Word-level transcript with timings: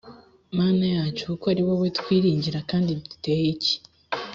mana 0.57 0.85
yacu 0.95 1.23
kuko 1.29 1.45
ari 1.53 1.61
wowe 1.67 1.87
twiringira 1.97 2.59
kandi 2.69 2.91
duteye 3.03 3.45
iki 3.55 3.75